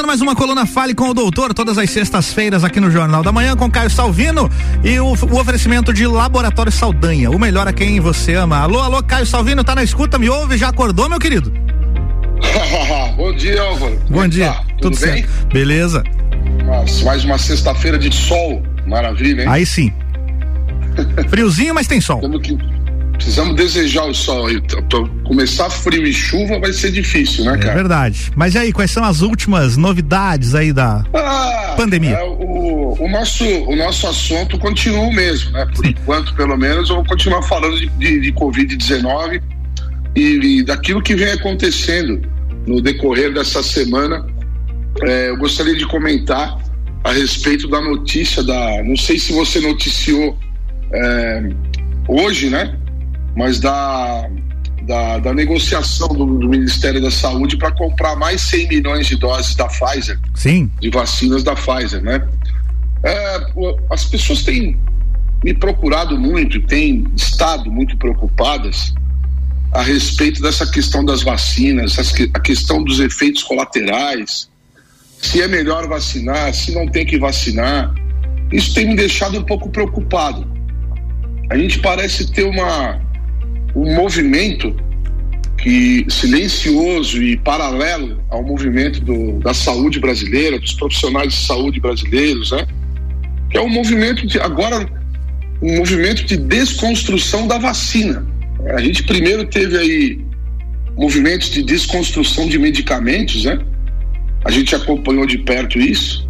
[0.00, 3.30] Começando mais uma coluna Fale com o Doutor, todas as sextas-feiras aqui no Jornal da
[3.30, 4.48] Manhã com Caio Salvino
[4.82, 8.60] e o, o, oferecimento de Laboratório Saldanha, o melhor a quem você ama.
[8.60, 11.52] Alô, alô, Caio Salvino, tá na escuta, me ouve, já acordou, meu querido?
[13.14, 14.00] Bom dia, Álvaro.
[14.08, 14.64] Bom dia, tá?
[14.80, 15.22] tudo, tudo bem?
[15.22, 15.46] Certo?
[15.52, 16.02] Beleza.
[16.64, 19.48] Mas, mais uma sexta-feira de sol, maravilha, hein?
[19.50, 19.92] Aí sim.
[21.28, 22.22] Friozinho, mas tem sol.
[22.22, 22.56] Temos que
[23.20, 24.58] Precisamos desejar o sol aí.
[25.24, 27.72] Começar frio e chuva vai ser difícil, né, é cara?
[27.72, 28.32] É verdade.
[28.34, 32.16] Mas e aí, quais são as últimas novidades aí da ah, pandemia?
[32.16, 35.66] É, o, o, nosso, o nosso assunto continua o mesmo, né?
[35.66, 35.90] Por Sim.
[35.90, 39.42] enquanto, pelo menos, eu vou continuar falando de, de, de Covid-19
[40.16, 42.22] e, e, daquilo que vem acontecendo
[42.66, 44.26] no decorrer dessa semana.
[45.02, 46.58] É, eu gostaria de comentar
[47.04, 48.82] a respeito da notícia da.
[48.82, 50.38] Não sei se você noticiou
[50.90, 51.50] é,
[52.08, 52.79] hoje, né?
[53.36, 54.28] Mas da,
[54.82, 59.54] da, da negociação do, do, Ministério da Saúde para comprar mais 100 milhões de doses
[59.54, 60.18] da Pfizer.
[60.34, 60.70] Sim.
[60.80, 62.26] De vacinas da Pfizer, né?
[63.02, 63.46] É,
[63.90, 64.78] as pessoas têm
[65.42, 68.92] me procurado muito, têm estado muito preocupadas
[69.72, 71.96] a respeito dessa questão das vacinas,
[72.34, 74.50] a questão dos efeitos colaterais,
[75.22, 77.94] se é melhor vacinar, se não tem que vacinar.
[78.52, 80.50] Isso tem me deixado um pouco preocupado.
[81.48, 83.00] A gente parece ter uma
[83.74, 84.74] um movimento
[85.58, 92.50] que silencioso e paralelo ao movimento do, da saúde brasileira, dos profissionais de saúde brasileiros,
[92.52, 92.66] né?
[93.50, 94.88] Que é um movimento de agora
[95.62, 98.26] um movimento de desconstrução da vacina.
[98.74, 100.24] A gente primeiro teve aí
[100.96, 103.58] movimentos de desconstrução de medicamentos, né?
[104.44, 106.28] A gente acompanhou de perto isso.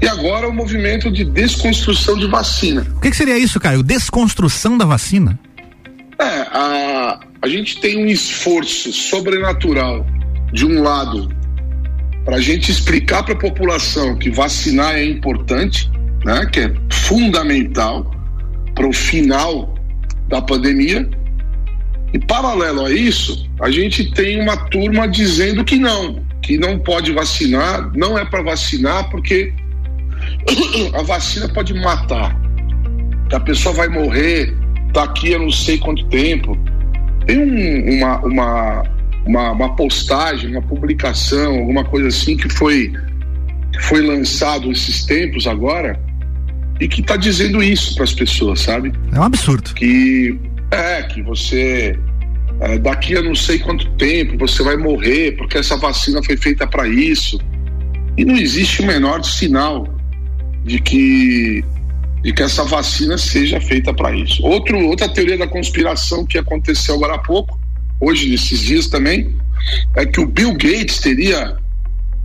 [0.00, 2.86] E agora o movimento de desconstrução de vacina.
[2.96, 3.82] O que, que seria isso, Caio?
[3.82, 5.38] Desconstrução da vacina?
[6.20, 10.04] É, a, a gente tem um esforço sobrenatural,
[10.52, 11.28] de um lado,
[12.24, 15.88] para a gente explicar para a população que vacinar é importante,
[16.24, 18.10] né, que é fundamental
[18.74, 19.74] para o final
[20.28, 21.08] da pandemia.
[22.12, 27.12] E paralelo a isso, a gente tem uma turma dizendo que não, que não pode
[27.12, 29.52] vacinar, não é para vacinar porque
[30.94, 32.36] a vacina pode matar,
[33.28, 34.52] que a pessoa vai morrer
[34.92, 36.58] daqui a não sei quanto tempo.
[37.26, 38.82] Tem um, uma, uma,
[39.26, 42.92] uma, uma, postagem, uma publicação, alguma coisa assim que foi,
[43.72, 46.00] que foi lançado esses tempos agora
[46.80, 48.92] e que está dizendo isso para as pessoas, sabe?
[49.12, 49.74] É um absurdo.
[49.74, 50.38] Que
[50.70, 51.98] é que você
[52.60, 56.66] é, daqui a não sei quanto tempo você vai morrer porque essa vacina foi feita
[56.66, 57.38] para isso
[58.16, 59.86] e não existe o menor sinal
[60.64, 61.64] de que
[62.22, 64.42] de que essa vacina seja feita para isso.
[64.44, 67.58] Outro, outra teoria da conspiração que aconteceu agora há pouco,
[68.00, 69.34] hoje, nesses dias também,
[69.96, 71.56] é que o Bill Gates teria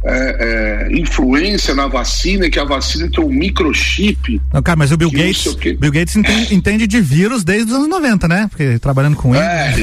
[0.05, 4.41] é, é, influência na vacina, que a vacina tem um microchip.
[4.51, 7.77] Não, cara, mas o Bill Gates, o Bill Gates entende, entende, de vírus desde os
[7.77, 8.47] anos 90, né?
[8.49, 9.43] Porque trabalhando com ele.
[9.43, 9.75] É,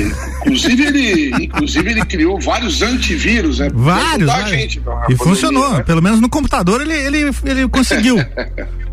[0.42, 3.70] inclusive ele, inclusive ele criou vários antivírus, né?
[3.72, 4.50] Vários, vários.
[4.50, 5.82] Gente, e pandemia, funcionou, né?
[5.84, 8.16] pelo menos no computador ele, ele, ele conseguiu.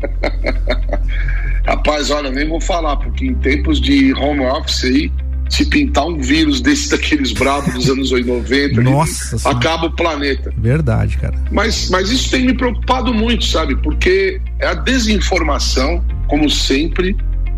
[1.66, 5.12] Rapaz, olha, nem vou falar, porque em tempos de home office aí,
[5.48, 10.52] se pintar um vírus desse daqueles bravos dos anos 90, Nossa acaba o planeta.
[10.56, 11.34] Verdade, cara.
[11.50, 13.76] Mas, mas isso tem me preocupado muito, sabe?
[13.76, 17.16] Porque é a desinformação, como sempre,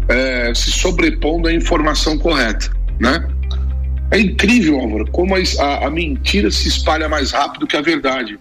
[0.09, 3.29] é, se sobrepondo à informação correta, né?
[4.11, 8.39] É incrível, Álvaro, como a, a mentira se espalha mais rápido que a verdade.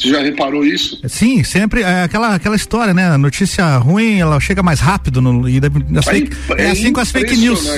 [0.00, 0.98] Você já reparou isso?
[1.06, 3.10] Sim, sempre é aquela, aquela história, né?
[3.10, 5.60] A notícia ruim, ela chega mais rápido no, e
[6.02, 7.68] fake, é, é, assim com as fake news.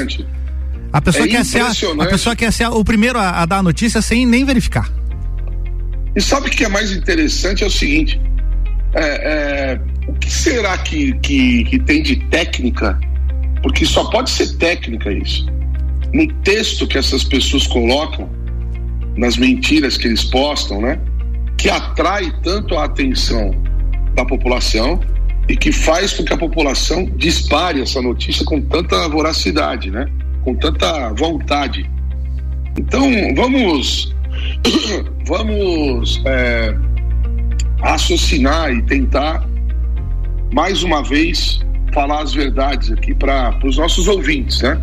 [0.93, 3.59] A pessoa, é quer ser a, a, pessoa quer ser o primeiro a, a, dar
[3.59, 4.89] a notícia sem nem verificar.
[6.15, 7.65] E sabe o que é mais interessante?
[7.65, 8.21] É o seguinte:
[8.95, 13.01] é, é, o que será que, que, que tem de técnica?
[13.65, 15.45] Porque só pode ser técnica isso.
[16.15, 18.31] No texto que essas pessoas colocam,
[19.17, 21.01] nas mentiras que eles postam, né?
[21.63, 23.55] Que atrai tanto a atenção
[24.17, 25.01] da população
[25.49, 30.09] e que faz com que a população dispare essa notícia com tanta voracidade, né?
[30.43, 31.89] Com tanta vontade.
[32.77, 34.13] Então vamos
[35.25, 36.77] vamos é,
[37.81, 39.49] raciocinar e tentar
[40.53, 41.61] mais uma vez
[41.95, 44.77] falar as verdades aqui para os nossos ouvintes, né?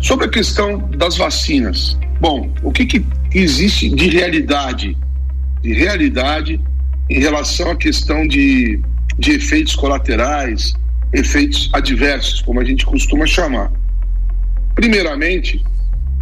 [0.00, 1.98] Sobre a questão das vacinas.
[2.18, 4.96] Bom, o que, que existe de realidade
[5.66, 6.60] de realidade
[7.10, 8.80] em relação à questão de,
[9.18, 10.74] de efeitos colaterais,
[11.12, 13.72] efeitos adversos, como a gente costuma chamar.
[14.76, 15.64] Primeiramente,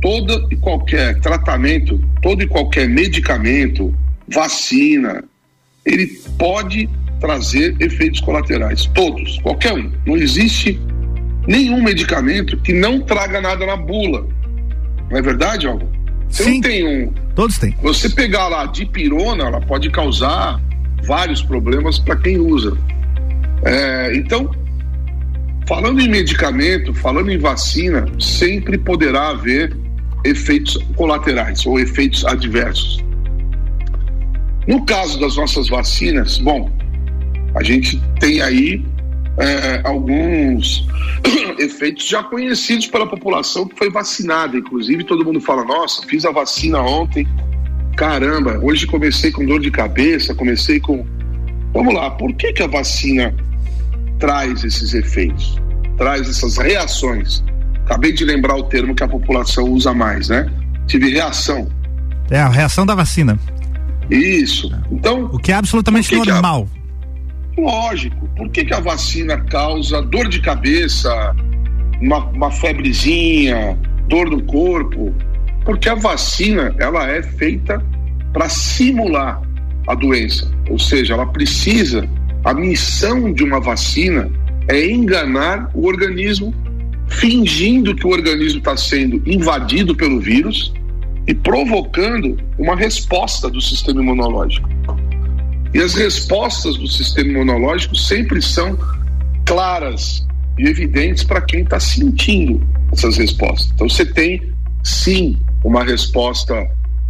[0.00, 3.94] todo e qualquer tratamento, todo e qualquer medicamento
[4.26, 5.23] vacina,
[5.85, 6.06] ele
[6.38, 6.88] pode
[7.20, 9.93] trazer efeitos colaterais, todos, qualquer um.
[10.06, 10.81] Não existe
[11.46, 14.26] nenhum medicamento que não traga nada na bula.
[15.11, 15.87] Não é verdade, Alvo?
[16.28, 17.12] Você Sim, não tem um.
[17.34, 17.76] Todos têm.
[17.82, 20.60] Você pegar lá de pirona, ela pode causar
[21.04, 22.76] vários problemas para quem usa.
[23.64, 24.50] É, então,
[25.66, 29.76] falando em medicamento, falando em vacina, sempre poderá haver
[30.24, 33.04] efeitos colaterais ou efeitos adversos.
[34.66, 36.70] No caso das nossas vacinas, bom,
[37.54, 38.84] a gente tem aí
[39.36, 40.86] é, alguns
[41.58, 44.56] efeitos já conhecidos pela população que foi vacinada.
[44.56, 47.26] Inclusive, todo mundo fala: nossa, fiz a vacina ontem,
[47.96, 51.04] caramba, hoje comecei com dor de cabeça, comecei com.
[51.72, 53.34] Vamos lá, por que, que a vacina
[54.19, 55.60] traz esses efeitos?
[55.96, 57.42] Traz essas reações?
[57.84, 60.50] Acabei de lembrar o termo que a população usa mais, né?
[60.86, 61.69] Tive reação.
[62.31, 63.38] É, a reação da vacina.
[64.10, 64.70] Isso.
[64.90, 65.25] Então.
[65.32, 66.66] O que é absolutamente que normal.
[66.72, 66.83] Que a
[67.56, 68.28] Lógico.
[68.36, 71.34] Por que, que a vacina causa dor de cabeça,
[72.00, 73.78] uma, uma febrezinha,
[74.08, 75.14] dor no corpo?
[75.64, 77.82] Porque a vacina ela é feita
[78.32, 79.40] para simular
[79.86, 82.08] a doença, ou seja, ela precisa.
[82.44, 84.30] A missão de uma vacina
[84.68, 86.54] é enganar o organismo,
[87.08, 90.72] fingindo que o organismo está sendo invadido pelo vírus
[91.26, 94.68] e provocando uma resposta do sistema imunológico.
[95.74, 98.78] E as respostas do sistema imunológico sempre são
[99.44, 100.24] claras
[100.56, 103.70] e evidentes para quem está sentindo essas respostas.
[103.74, 104.40] Então você tem
[104.84, 106.54] sim uma resposta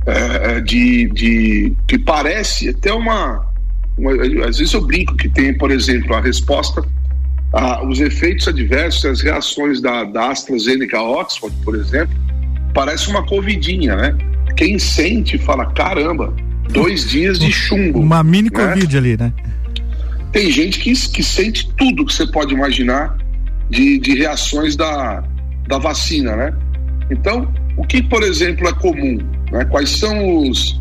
[0.06, 3.46] é, de, de que parece até uma,
[3.99, 4.12] uma,
[4.46, 6.82] às vezes eu brinco que tem, por exemplo, a resposta
[7.52, 12.14] a, os efeitos adversos, as reações da, da AstraZeneca Oxford, por exemplo,
[12.75, 14.16] parece uma covidinha, né?
[14.56, 16.34] Quem sente fala caramba,
[16.70, 18.00] dois dias de chumbo.
[18.00, 18.66] Uma mini né?
[18.69, 19.32] Covid ali, né?
[20.32, 23.16] Tem gente que, que sente tudo que você pode imaginar
[23.70, 25.22] de, de reações da,
[25.69, 26.52] da vacina, né?
[27.11, 29.19] Então, o que, por exemplo, é comum?
[29.52, 29.64] Né?
[29.66, 30.81] Quais são os,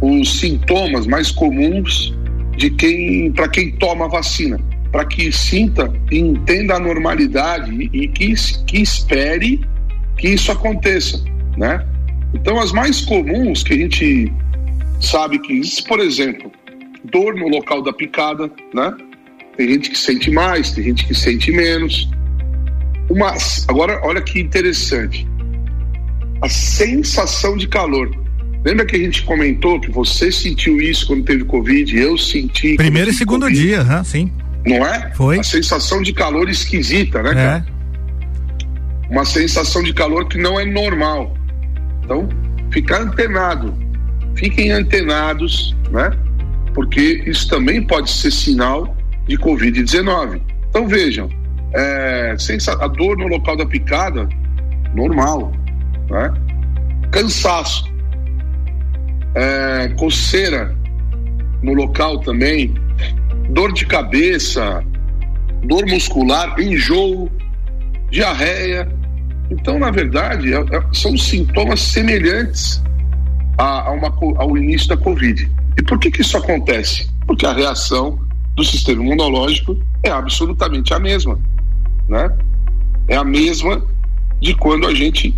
[0.00, 2.14] os sintomas mais comuns
[2.56, 4.58] de quem para quem toma a vacina?
[4.90, 8.34] Para que sinta e entenda a normalidade e, e que,
[8.66, 9.64] que espere
[10.16, 11.22] que isso aconteça,
[11.56, 11.84] né?
[12.32, 14.32] Então, as mais comuns que a gente
[15.00, 16.50] sabe que por exemplo,
[17.04, 18.94] dor no local da picada, né?
[19.56, 22.08] Tem gente que sente mais, tem gente que sente menos.
[23.08, 23.34] Uma,
[23.68, 25.26] agora, olha que interessante.
[26.42, 28.10] A sensação de calor.
[28.64, 31.96] Lembra que a gente comentou que você sentiu isso quando teve Covid?
[31.96, 32.76] Eu senti.
[32.76, 33.60] Primeiro e segundo COVID.
[33.60, 34.02] dia, né?
[34.04, 34.32] sim.
[34.66, 35.12] Não é?
[35.14, 35.38] Foi.
[35.38, 37.66] A sensação de calor esquisita, né, cara?
[37.68, 39.12] É.
[39.12, 41.36] Uma sensação de calor que não é normal.
[42.02, 42.26] Então,
[42.72, 43.83] ficar antenado
[44.36, 46.10] fiquem antenados, né?
[46.74, 48.96] Porque isso também pode ser sinal
[49.26, 50.40] de Covid-19.
[50.68, 51.28] Então vejam,
[51.74, 52.34] é,
[52.80, 54.28] a dor no local da picada,
[54.94, 55.52] normal,
[56.10, 56.32] né?
[57.10, 57.84] Cansaço,
[59.34, 60.74] é, coceira
[61.62, 62.74] no local também,
[63.50, 64.84] dor de cabeça,
[65.64, 67.30] dor muscular, enjoo,
[68.10, 68.88] diarreia.
[69.50, 72.82] Então, na verdade, é, é, são sintomas semelhantes
[73.58, 75.50] a, a uma, ao início da Covid.
[75.76, 77.08] E por que, que isso acontece?
[77.26, 78.18] Porque a reação
[78.54, 81.38] do sistema imunológico é absolutamente a mesma,
[82.08, 82.30] né?
[83.08, 83.84] É a mesma
[84.40, 85.34] de quando a gente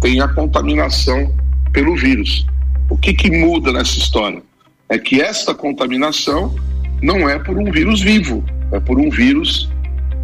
[0.00, 1.34] tem a contaminação
[1.72, 2.46] pelo vírus.
[2.88, 4.42] O que, que muda nessa história?
[4.88, 6.54] É que esta contaminação
[7.02, 9.70] não é por um vírus vivo, é por um vírus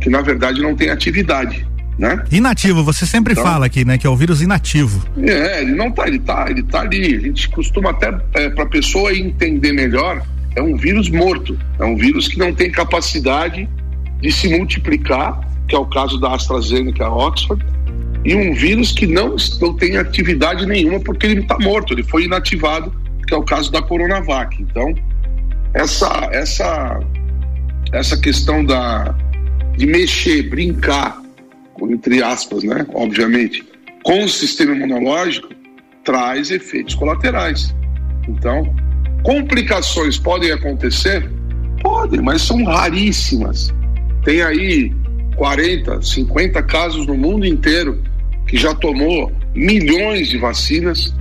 [0.00, 1.66] que na verdade não tem atividade
[1.99, 2.23] né?
[2.31, 5.05] Inativo, você sempre então, fala aqui, né, que é o vírus inativo.
[5.21, 7.17] É, ele não tá, ele tá, ele tá ali.
[7.17, 10.23] A gente costuma até é, para a pessoa entender melhor,
[10.55, 13.69] é um vírus morto, é um vírus que não tem capacidade
[14.21, 17.64] de se multiplicar, que é o caso da AstraZeneca Oxford,
[18.25, 22.25] e um vírus que não, não tem atividade nenhuma porque ele está morto, ele foi
[22.25, 22.93] inativado,
[23.26, 24.57] que é o caso da Coronavac.
[24.61, 24.95] Então,
[25.75, 27.00] essa essa
[27.93, 29.14] essa questão da
[29.76, 31.17] de mexer, brincar
[31.82, 32.87] entre aspas, né?
[32.94, 33.64] Obviamente,
[34.02, 35.49] com o sistema imunológico,
[36.04, 37.75] traz efeitos colaterais.
[38.28, 38.75] Então,
[39.23, 41.28] complicações podem acontecer?
[41.82, 43.73] Podem, mas são raríssimas.
[44.25, 44.92] Tem aí
[45.37, 48.02] 40, 50 casos no mundo inteiro
[48.47, 51.14] que já tomou milhões de vacinas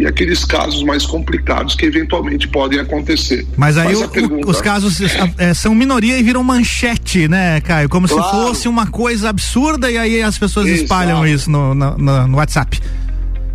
[0.00, 3.46] e aqueles casos mais complicados que eventualmente podem acontecer.
[3.56, 4.98] Mas aí o, pergunta, os casos
[5.36, 7.88] é, são minoria e viram manchete, né, Caio?
[7.88, 8.24] Como claro.
[8.24, 10.82] se fosse uma coisa absurda e aí as pessoas Exato.
[10.84, 12.80] espalham isso no, no, no WhatsApp.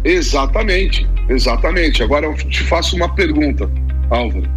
[0.04, 2.04] Exatamente, exatamente.
[2.04, 3.68] Agora eu te faço uma pergunta.
[4.12, 4.48] Álvaro,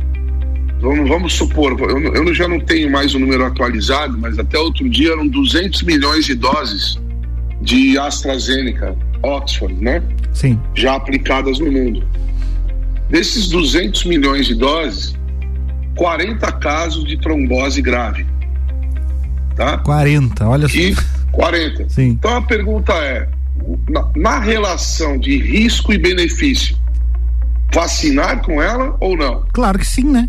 [0.82, 4.86] vamos, vamos supor, eu, eu já não tenho mais o número atualizado, mas até outro
[4.90, 6.98] dia eram 200 milhões de doses
[7.62, 10.02] de AstraZeneca, Oxford, né?
[10.32, 10.60] Sim.
[10.74, 12.06] Já aplicadas no mundo.
[13.10, 15.14] Desses 200 milhões de doses,
[15.96, 18.26] 40 casos de trombose grave.
[19.56, 19.78] Tá?
[19.78, 20.76] 40, olha só.
[20.76, 20.96] E
[21.32, 21.88] 40.
[21.88, 22.08] Sim.
[22.10, 23.28] Então a pergunta é:
[23.88, 26.76] na, na relação de risco e benefício,
[27.72, 29.44] vacinar com ela ou não?
[29.52, 30.28] Claro que sim, né?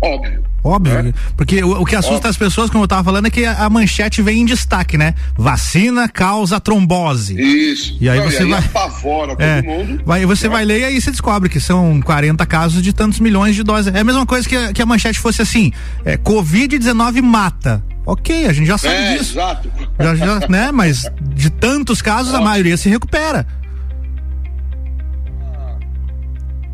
[0.00, 0.42] Óbvio.
[0.64, 1.12] Óbvio, é?
[1.36, 2.30] porque o, o, que assusta Óbvio.
[2.30, 5.14] as pessoas, como eu estava falando, é que a, a, manchete vem em destaque, né?
[5.36, 7.40] Vacina causa trombose.
[7.40, 7.96] Isso.
[8.00, 8.58] E aí Não, você e aí vai.
[8.60, 10.02] Apavora é, todo mundo.
[10.06, 13.56] Vai, você vai ler e aí você descobre que são 40 casos de tantos milhões
[13.56, 13.92] de doses.
[13.92, 15.72] É a mesma coisa que a, que a manchete fosse assim:
[16.04, 17.82] é, Covid-19 mata.
[18.06, 19.32] Ok, a gente já sabe é, disso.
[19.32, 19.70] Exato.
[19.98, 20.70] Já, já, né?
[20.70, 22.46] Mas de tantos casos, Ótimo.
[22.46, 23.46] a maioria se recupera.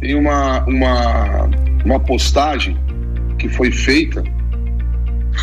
[0.01, 1.51] Tem uma, uma,
[1.85, 2.79] uma postagem
[3.39, 4.23] que foi feita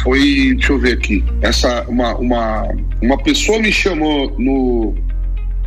[0.03, 2.67] foi, deixa eu ver aqui, essa uma, uma,
[3.01, 4.95] uma pessoa me chamou no,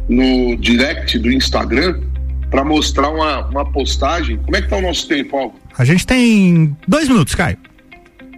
[0.09, 2.01] no direct do Instagram
[2.51, 4.39] para mostrar uma, uma postagem.
[4.39, 5.55] Como é que tá o nosso tempo, Alvo?
[5.77, 7.59] A gente tem dois minutos, Caio.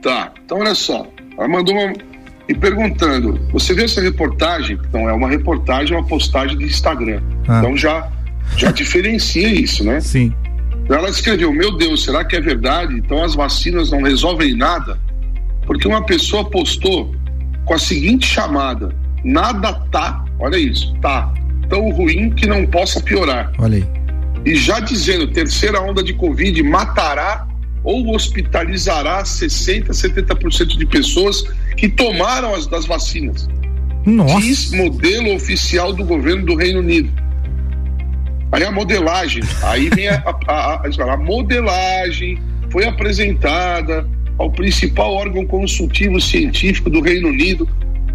[0.02, 1.06] Tá, então olha só.
[1.36, 1.92] Ela mandou uma.
[2.48, 4.78] E perguntando, você viu essa reportagem?
[4.92, 7.22] Não, é uma reportagem, uma postagem de Instagram.
[7.46, 7.58] Ah.
[7.58, 8.10] Então já,
[8.56, 10.00] já diferencia isso, né?
[10.00, 10.34] Sim.
[10.90, 12.94] Ela escreveu: Meu Deus, será que é verdade?
[12.94, 14.98] Então as vacinas não resolvem nada?
[15.66, 17.14] Porque uma pessoa postou
[17.64, 18.94] com a seguinte chamada:
[19.24, 21.32] Nada tá, olha isso, tá
[21.70, 23.52] tão ruim que não possa piorar.
[23.58, 23.86] Olha aí.
[24.44, 27.46] E já dizendo: terceira onda de Covid matará
[27.82, 31.44] ou hospitalizará 60, 70% de pessoas
[31.76, 33.48] que tomaram as das vacinas.
[34.04, 34.40] Nossa.
[34.40, 37.10] Diz modelo oficial do governo do Reino Unido.
[38.52, 42.38] Aí a modelagem, aí vem a, a, a, a modelagem,
[42.70, 47.68] foi apresentada ao principal órgão consultivo científico do Reino Unido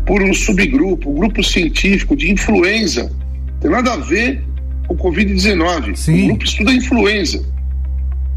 [0.05, 3.11] por um subgrupo, um grupo científico de influenza.
[3.61, 4.43] Tem nada a ver
[4.87, 6.23] com o Covid-19.
[6.23, 7.43] O grupo estuda influenza.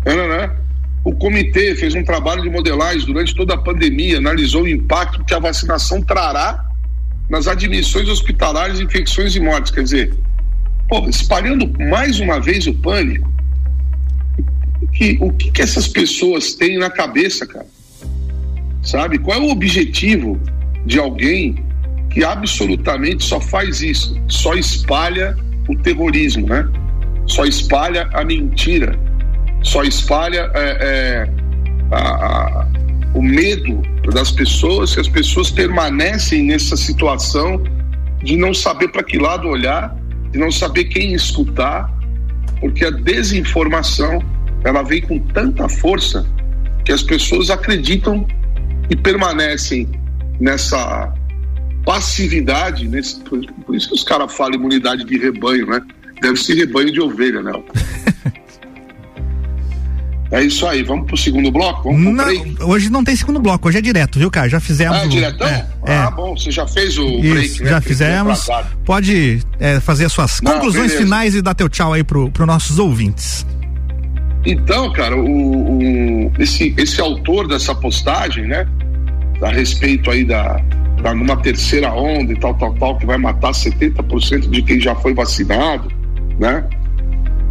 [0.05, 0.51] Não, não, não.
[1.05, 5.35] O comitê fez um trabalho de modelagem durante toda a pandemia, analisou o impacto que
[5.35, 6.65] a vacinação trará
[7.31, 9.71] nas admissões hospitalares, infecções e mortes.
[9.71, 10.15] Quer dizer,
[10.89, 13.31] Pô, espalhando mais uma vez o pânico.
[14.95, 17.67] Que, o que, que essas pessoas têm na cabeça, cara?
[18.83, 19.19] Sabe?
[19.19, 20.41] Qual é o objetivo
[20.87, 21.63] de alguém
[22.11, 24.19] que absolutamente só faz isso?
[24.29, 25.37] Só espalha
[25.69, 26.67] o terrorismo, né?
[27.27, 28.99] Só espalha a mentira,
[29.63, 31.29] só espalha é, é,
[31.91, 32.69] a, a,
[33.13, 37.63] o medo das pessoas, que as pessoas permanecem nessa situação
[38.23, 39.95] de não saber para que lado olhar
[40.39, 41.93] de não saber quem escutar,
[42.61, 44.23] porque a desinformação
[44.65, 46.25] ela vem com tanta força
[46.85, 48.25] que as pessoas acreditam
[48.89, 49.89] e permanecem
[50.39, 51.13] nessa
[51.85, 53.41] passividade, nesse, por,
[53.75, 55.81] isso que os caras falam imunidade de rebanho, né?
[56.23, 57.53] Deve ser rebanho de ovelha, né?
[60.31, 61.85] É isso aí, vamos pro segundo bloco?
[61.85, 64.47] Vamos não, hoje não tem segundo bloco, hoje é direto, viu, cara?
[64.47, 64.99] Já fizemos.
[64.99, 65.49] Ah, é diretão?
[65.49, 65.97] É, é.
[65.97, 67.71] ah, bom, você já fez o isso, break, né?
[67.71, 68.47] Já fizemos.
[68.85, 71.03] Pode é, fazer as suas não, conclusões beleza.
[71.03, 73.47] finais e dar teu tchau aí pro, pro nossos ouvintes.
[74.47, 78.67] Então, cara, o, o, esse, esse autor dessa postagem, né?
[79.43, 80.61] A respeito aí da,
[81.03, 84.95] da numa terceira onda e tal, tal, tal, que vai matar 70% de quem já
[84.95, 85.91] foi vacinado,
[86.39, 86.65] né?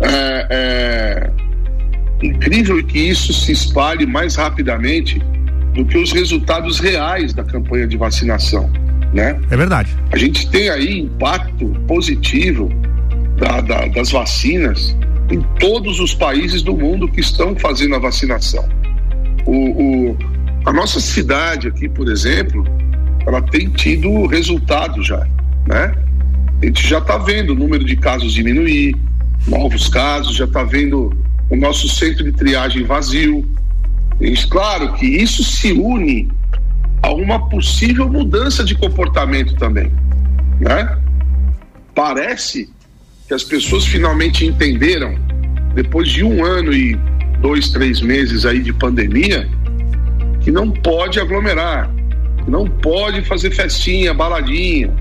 [0.02, 5.22] é, é incrível que isso se espalhe mais rapidamente
[5.78, 8.70] do que os resultados reais da campanha de vacinação,
[9.14, 9.40] né?
[9.52, 9.96] É verdade.
[10.12, 12.70] A gente tem aí impacto positivo
[13.38, 14.98] da, da, das vacinas
[15.32, 18.68] em todos os países do mundo que estão fazendo a vacinação.
[19.46, 20.18] O, o,
[20.66, 22.66] a nossa cidade aqui, por exemplo,
[23.28, 25.28] ela tem tido resultados já,
[25.68, 25.94] né?
[26.60, 28.96] A gente já está vendo o número de casos diminuir,
[29.48, 31.16] novos casos, já está vendo
[31.52, 33.48] o nosso centro de triagem vazio.
[34.50, 36.30] Claro que isso se une
[37.04, 39.92] a uma possível mudança de comportamento também,
[40.60, 40.98] né?
[41.94, 42.70] Parece
[43.28, 45.16] que as pessoas finalmente entenderam,
[45.76, 46.98] depois de um ano e
[47.40, 49.48] dois, três meses aí de pandemia,
[50.42, 51.90] que não pode aglomerar,
[52.44, 54.92] que não pode fazer festinha, baladinha,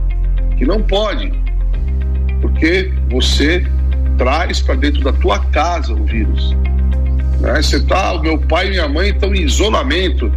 [0.58, 1.32] que não pode,
[2.40, 3.64] porque você
[4.18, 6.54] traz para dentro da tua casa o vírus.
[7.54, 10.30] Você tá, o meu pai e minha mãe estão em isolamento.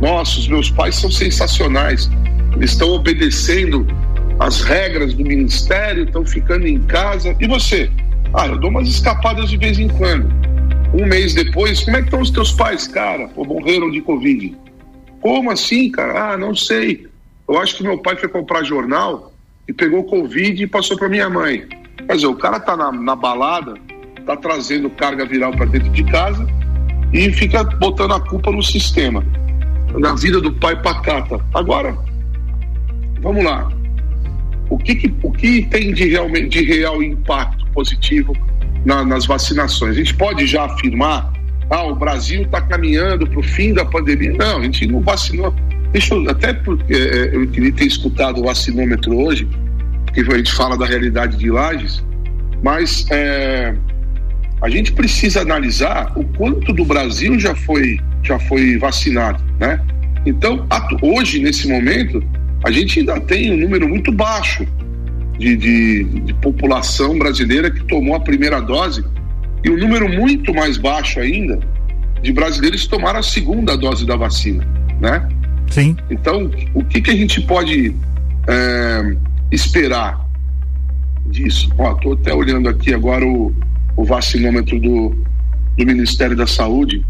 [0.00, 2.10] Nossa, os meus pais são sensacionais.
[2.56, 3.86] Eles estão obedecendo
[4.38, 7.34] as regras do ministério, estão ficando em casa.
[7.40, 7.90] E você?
[8.34, 10.28] Ah, eu dou umas escapadas de vez em quando.
[10.94, 12.86] Um mês depois, como é que estão os teus pais?
[12.86, 14.56] Cara, pô, morreram de Covid.
[15.20, 16.32] Como assim, cara?
[16.32, 17.06] Ah, não sei.
[17.48, 19.32] Eu acho que meu pai foi comprar jornal
[19.68, 21.66] e pegou Covid e passou para minha mãe.
[22.06, 23.74] Quer dizer, o cara tá na, na balada,
[24.22, 26.46] tá trazendo carga viral para dentro de casa
[27.12, 29.24] e fica botando a culpa no sistema,
[29.98, 31.40] na vida do pai pacata.
[31.54, 31.96] Agora,
[33.20, 33.70] vamos lá.
[34.70, 38.34] O que, que o que tem de, realmente, de real impacto positivo
[38.84, 39.92] na, nas vacinações?
[39.92, 41.30] A gente pode já afirmar,
[41.68, 44.32] ah, o Brasil está caminhando para o fim da pandemia.
[44.32, 45.54] Não, a gente não vacinou.
[45.92, 49.46] Deixa eu, até porque é, eu queria ter escutado o vacinômetro hoje,
[50.06, 52.02] porque a gente fala da realidade de Lages,
[52.62, 53.74] mas é,
[54.62, 59.80] a gente precisa analisar o quanto do Brasil já foi, já foi vacinado, né?
[60.24, 60.64] Então,
[61.02, 62.22] hoje, nesse momento,
[62.64, 64.64] a gente ainda tem um número muito baixo
[65.36, 69.04] de, de, de população brasileira que tomou a primeira dose
[69.64, 71.58] e um número muito mais baixo ainda
[72.22, 74.64] de brasileiros que tomaram a segunda dose da vacina,
[75.00, 75.28] né?
[75.70, 75.96] Sim.
[76.08, 77.96] Então, o que, que a gente pode
[78.46, 79.16] é,
[79.50, 80.24] esperar
[81.26, 81.68] disso?
[81.76, 83.52] Ó, tô até olhando aqui agora o,
[83.96, 85.14] o vacinômetro do,
[85.76, 87.04] do Ministério da Saúde.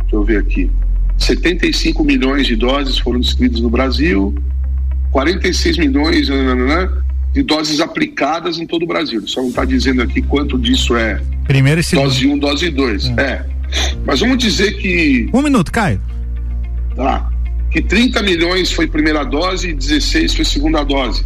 [0.00, 0.70] Deixa eu ver aqui.
[1.18, 4.34] 75 milhões de doses foram distribuídas no Brasil,
[5.12, 6.28] 46 milhões
[7.32, 9.26] de doses aplicadas em todo o Brasil.
[9.26, 13.08] Só não está dizendo aqui quanto disso é Primeiro e dose 1, um, dose 2.
[13.18, 13.22] É.
[13.22, 13.46] é.
[14.04, 15.28] Mas vamos dizer que.
[15.32, 16.00] Um minuto, Caio.
[16.96, 17.30] Tá.
[17.70, 21.24] Que 30 milhões foi primeira dose e 16 foi segunda dose.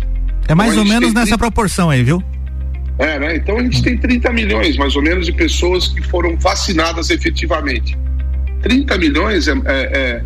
[0.49, 1.39] É mais então, ou menos nessa 30...
[1.39, 2.23] proporção aí, viu?
[2.99, 3.37] É, né?
[3.37, 7.97] Então a gente tem 30 milhões, mais ou menos, de pessoas que foram vacinadas efetivamente.
[8.63, 10.25] 30 milhões é, é, é,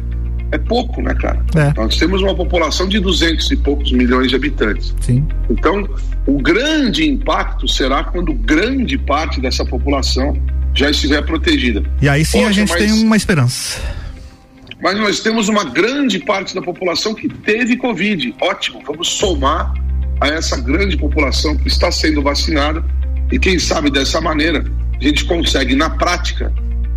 [0.53, 1.45] é pouco, né, cara?
[1.55, 1.73] É.
[1.79, 4.95] Nós temos uma população de 200 e poucos milhões de habitantes.
[5.01, 5.27] Sim.
[5.51, 5.87] Então,
[6.27, 10.35] o grande impacto será quando grande parte dessa população
[10.75, 11.83] já estiver protegida.
[12.01, 13.81] E aí sim Poxa, a gente mas, tem uma esperança.
[14.81, 18.35] Mas nós temos uma grande parte da população que teve Covid.
[18.41, 19.75] Ótimo, vamos somar
[20.23, 22.85] a essa grande população que está sendo vacinada
[23.33, 24.65] e quem sabe dessa maneira
[25.01, 26.53] a gente consegue na prática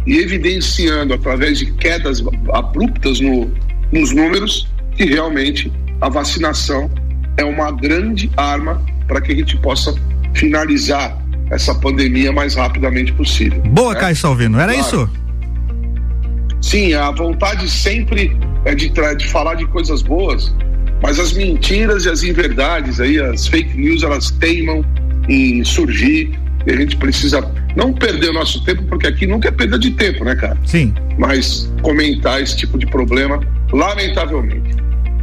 [0.06, 3.52] e evidenciando através de quedas abruptas no,
[3.92, 6.88] nos números que realmente a vacinação
[7.36, 9.96] é uma grande arma para que a gente possa
[10.36, 11.18] finalizar
[11.50, 13.60] essa pandemia mais rapidamente possível.
[13.64, 14.00] Boa, né?
[14.00, 14.88] Caio Salvino, era claro.
[14.88, 15.10] isso?
[16.62, 20.54] Sim, a vontade sempre é de, de falar de coisas boas,
[21.06, 24.84] mas as mentiras e as inverdades aí, as fake news, elas teimam
[25.30, 26.32] em surgir
[26.66, 29.92] e a gente precisa não perder o nosso tempo, porque aqui nunca é perda de
[29.92, 30.58] tempo, né, cara?
[30.66, 30.96] Sim.
[31.20, 33.40] Mas comentar esse tipo de problema,
[33.72, 34.76] lamentavelmente.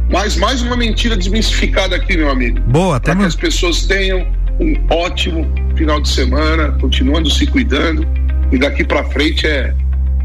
[0.09, 2.61] Mas mais uma mentira desmistificada aqui, meu amigo.
[2.61, 4.25] Boa, Para que as pessoas tenham
[4.61, 8.07] um ótimo final de semana, continuando se cuidando.
[8.53, 9.75] E daqui para frente é,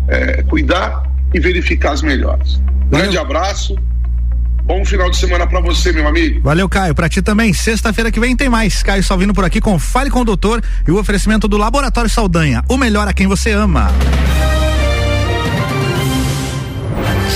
[0.07, 1.03] é, cuidar
[1.35, 2.62] e verificar as melhores.
[2.90, 3.77] Grande abraço
[4.68, 6.42] Bom final de semana para você, meu amigo.
[6.42, 6.94] Valeu, Caio.
[6.94, 7.54] Para ti também.
[7.54, 8.83] Sexta-feira que vem tem mais.
[8.83, 12.62] Caio Salvino por aqui com Fale com o Doutor e o oferecimento do Laboratório Saldanha.
[12.68, 13.88] O melhor a quem você ama.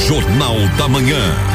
[0.06, 1.51] Jornal da Manhã.